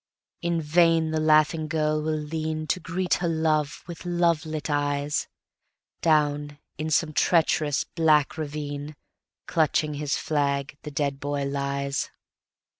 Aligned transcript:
In 0.41 0.59
vain 0.59 1.11
the 1.11 1.19
laughing 1.19 1.67
girl 1.67 2.01
will 2.01 2.17
leanTo 2.17 2.81
greet 2.81 3.13
her 3.21 3.27
love 3.27 3.83
with 3.85 4.03
love 4.03 4.47
lit 4.47 4.67
eyes:Down 4.67 6.57
in 6.79 6.89
some 6.89 7.13
treacherous 7.13 7.83
black 7.83 8.35
ravine, 8.35 8.95
Clutching 9.45 9.93
his 9.93 10.17
flag, 10.17 10.75
the 10.81 10.89
dead 10.89 11.19
boy 11.19 11.45
lies. 11.45 12.09